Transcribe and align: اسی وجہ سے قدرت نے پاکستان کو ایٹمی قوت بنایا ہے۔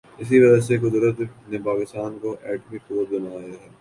اسی 0.19 0.37
وجہ 0.39 0.61
سے 0.61 0.77
قدرت 0.77 1.19
نے 1.49 1.57
پاکستان 1.65 2.17
کو 2.21 2.35
ایٹمی 2.43 2.77
قوت 2.87 3.07
بنایا 3.09 3.41
ہے۔ 3.53 3.69